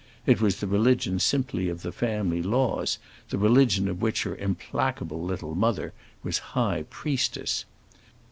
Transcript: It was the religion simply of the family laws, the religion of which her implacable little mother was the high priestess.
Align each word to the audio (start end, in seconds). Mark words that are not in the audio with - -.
It 0.25 0.41
was 0.41 0.55
the 0.55 0.65
religion 0.65 1.19
simply 1.19 1.69
of 1.69 1.83
the 1.83 1.91
family 1.91 2.41
laws, 2.41 2.97
the 3.29 3.37
religion 3.37 3.87
of 3.87 4.01
which 4.01 4.23
her 4.23 4.35
implacable 4.35 5.21
little 5.21 5.53
mother 5.53 5.93
was 6.23 6.37
the 6.39 6.43
high 6.43 6.85
priestess. 6.89 7.65